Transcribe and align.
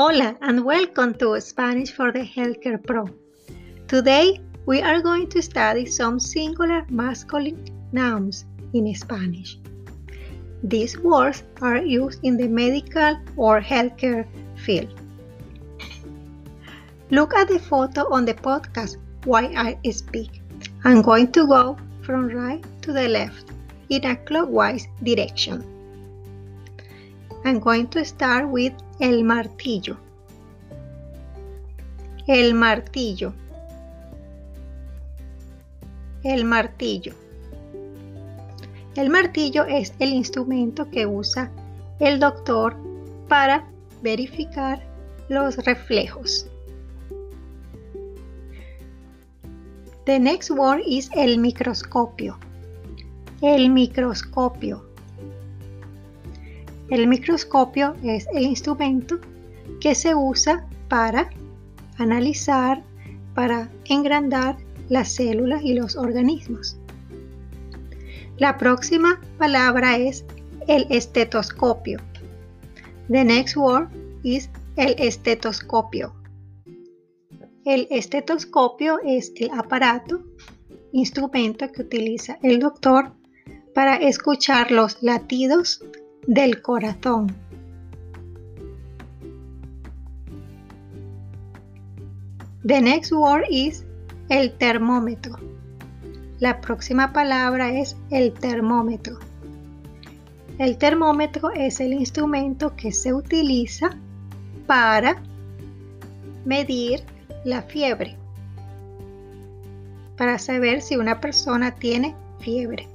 Hola 0.00 0.36
and 0.42 0.64
welcome 0.64 1.12
to 1.14 1.40
Spanish 1.40 1.90
for 1.90 2.12
the 2.12 2.20
Healthcare 2.20 2.78
Pro. 2.80 3.08
Today 3.88 4.40
we 4.64 4.80
are 4.80 5.02
going 5.02 5.28
to 5.30 5.42
study 5.42 5.86
some 5.86 6.20
singular 6.20 6.86
masculine 6.88 7.66
nouns 7.90 8.44
in 8.74 8.94
Spanish. 8.94 9.58
These 10.62 10.96
words 10.98 11.42
are 11.60 11.78
used 11.78 12.20
in 12.22 12.36
the 12.36 12.46
medical 12.46 13.18
or 13.36 13.60
healthcare 13.60 14.24
field. 14.54 14.94
Look 17.10 17.34
at 17.34 17.48
the 17.48 17.58
photo 17.58 18.08
on 18.14 18.24
the 18.24 18.34
podcast 18.34 18.98
while 19.24 19.50
I 19.56 19.80
speak. 19.90 20.42
I'm 20.84 21.02
going 21.02 21.32
to 21.32 21.44
go 21.44 21.76
from 22.02 22.28
right 22.28 22.64
to 22.82 22.92
the 22.92 23.08
left 23.08 23.50
in 23.88 24.04
a 24.04 24.14
clockwise 24.14 24.86
direction. 25.02 25.77
I'm 27.44 27.60
going 27.60 27.86
to 27.88 28.04
start 28.04 28.48
with 28.48 28.72
el 29.00 29.24
martillo. 29.24 29.96
El 32.26 32.54
martillo. 32.54 33.32
El 36.24 36.44
martillo. 36.44 37.14
El 38.96 39.10
martillo 39.10 39.64
es 39.64 39.94
el 40.00 40.12
instrumento 40.12 40.90
que 40.90 41.06
usa 41.06 41.50
el 42.00 42.18
doctor 42.18 42.76
para 43.28 43.64
verificar 44.02 44.82
los 45.28 45.56
reflejos. 45.58 46.48
The 50.06 50.18
next 50.18 50.50
word 50.50 50.80
is 50.86 51.10
el 51.14 51.38
microscopio. 51.38 52.38
El 53.42 53.70
microscopio. 53.70 54.87
El 56.90 57.06
microscopio 57.06 57.94
es 58.02 58.26
el 58.32 58.44
instrumento 58.44 59.18
que 59.80 59.94
se 59.94 60.14
usa 60.14 60.66
para 60.88 61.28
analizar, 61.98 62.82
para 63.34 63.70
engrandar 63.84 64.56
las 64.88 65.12
células 65.12 65.62
y 65.62 65.74
los 65.74 65.96
organismos. 65.96 66.78
La 68.38 68.56
próxima 68.56 69.20
palabra 69.36 69.98
es 69.98 70.24
el 70.66 70.86
estetoscopio. 70.88 72.00
The 73.10 73.24
next 73.24 73.56
word 73.56 73.88
is 74.22 74.48
el 74.76 74.94
estetoscopio. 74.98 76.14
El 77.64 77.86
estetoscopio 77.90 78.98
es 79.04 79.32
el 79.36 79.50
aparato, 79.50 80.22
instrumento 80.92 81.70
que 81.70 81.82
utiliza 81.82 82.38
el 82.42 82.60
doctor 82.60 83.12
para 83.74 83.96
escuchar 83.96 84.70
los 84.70 85.02
latidos 85.02 85.84
del 86.26 86.60
corazón. 86.62 87.34
The 92.64 92.82
next 92.82 93.12
word 93.12 93.44
is 93.50 93.84
el 94.28 94.52
termómetro. 94.52 95.36
La 96.38 96.60
próxima 96.60 97.12
palabra 97.12 97.72
es 97.72 97.96
el 98.10 98.32
termómetro. 98.32 99.18
El 100.58 100.76
termómetro 100.76 101.50
es 101.50 101.80
el 101.80 101.92
instrumento 101.92 102.74
que 102.76 102.92
se 102.92 103.14
utiliza 103.14 103.96
para 104.66 105.22
medir 106.44 107.02
la 107.44 107.62
fiebre, 107.62 108.16
para 110.16 110.38
saber 110.38 110.82
si 110.82 110.96
una 110.96 111.20
persona 111.20 111.74
tiene 111.74 112.14
fiebre. 112.40 112.88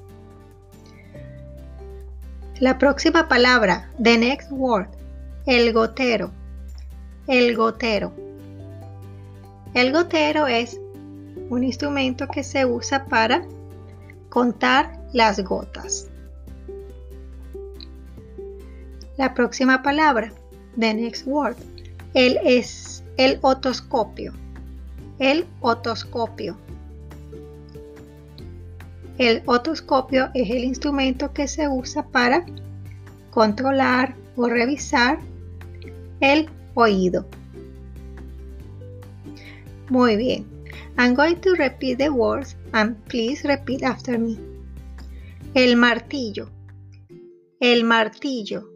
La 2.59 2.77
próxima 2.77 3.27
palabra, 3.27 3.89
the 4.01 4.15
next 4.15 4.51
word, 4.51 4.87
el 5.47 5.73
gotero. 5.73 6.31
El 7.27 7.55
gotero. 7.55 8.13
El 9.73 9.91
gotero 9.91 10.45
es 10.45 10.79
un 11.49 11.63
instrumento 11.63 12.27
que 12.27 12.43
se 12.43 12.63
usa 12.65 13.05
para 13.05 13.43
contar 14.29 14.99
las 15.13 15.43
gotas. 15.43 16.09
La 19.17 19.33
próxima 19.33 19.81
palabra, 19.81 20.31
the 20.79 20.93
next 20.93 21.25
word, 21.25 21.55
el 22.13 22.37
es 22.43 23.03
el 23.17 23.39
otoscopio. 23.41 24.31
El 25.17 25.47
otoscopio. 25.59 26.55
El 29.17 29.43
otoscopio 29.45 30.29
es 30.33 30.49
el 30.49 30.63
instrumento 30.63 31.33
que 31.33 31.47
se 31.47 31.67
usa 31.67 32.07
para 32.07 32.45
controlar 33.29 34.15
o 34.35 34.47
revisar 34.47 35.19
el 36.19 36.49
oído. 36.73 37.25
Muy 39.89 40.15
bien. 40.15 40.45
I'm 40.97 41.13
going 41.13 41.35
to 41.41 41.55
repeat 41.55 41.97
the 41.97 42.09
words 42.09 42.55
and 42.71 42.95
please 43.05 43.47
repeat 43.47 43.83
after 43.83 44.17
me. 44.17 44.37
El 45.53 45.75
martillo. 45.75 46.49
El 47.59 47.83
martillo. 47.83 48.67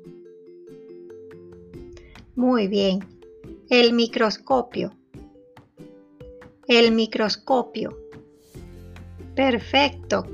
Muy 2.36 2.68
bien. 2.68 3.00
El 3.69 3.94
microscopio. 3.94 4.94
El 6.68 6.92
microscopio. 6.92 8.06
Perfecto. 9.38 10.25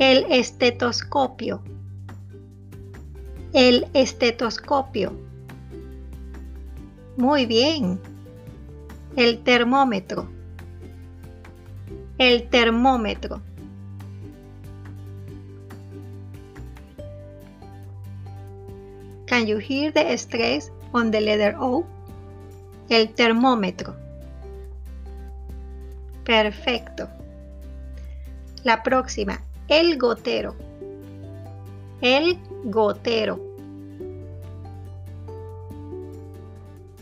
El 0.00 0.26
estetoscopio. 0.28 1.62
El 3.52 3.86
estetoscopio. 3.94 5.12
Muy 7.16 7.46
bien. 7.46 8.00
El 9.14 9.44
termómetro. 9.44 10.28
El 12.18 12.48
termómetro. 12.48 13.40
Can 19.26 19.46
you 19.46 19.58
hear 19.60 19.92
the 19.92 20.12
stress 20.18 20.72
on 20.92 21.12
the 21.12 21.20
letter 21.20 21.54
O? 21.60 21.84
El 22.88 23.14
termómetro. 23.14 23.94
Perfecto. 26.24 27.08
La 28.68 28.82
próxima, 28.82 29.40
el 29.68 29.96
gotero. 29.96 30.54
El 32.02 32.38
gotero. 32.64 33.40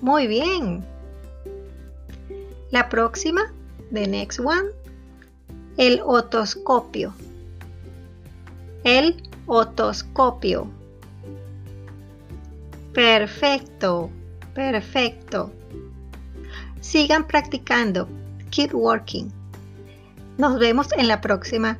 Muy 0.00 0.28
bien. 0.28 0.84
La 2.70 2.88
próxima, 2.88 3.52
the 3.92 4.06
next 4.06 4.38
one, 4.38 4.68
el 5.76 6.00
otoscopio. 6.04 7.12
El 8.84 9.20
otoscopio. 9.48 10.70
Perfecto, 12.94 14.08
perfecto. 14.54 15.50
Sigan 16.80 17.26
practicando. 17.26 18.08
Keep 18.52 18.72
working. 18.72 19.32
Nos 20.38 20.58
vemos 20.58 20.88
en 20.96 21.08
la 21.08 21.20
próxima 21.20 21.78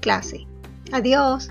clase. 0.00 0.46
Adiós. 0.92 1.50